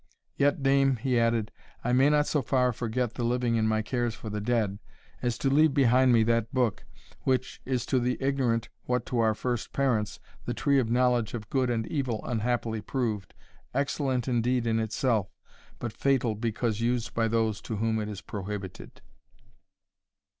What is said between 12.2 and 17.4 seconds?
unhappily proved excellent indeed in itself, but fatal because used by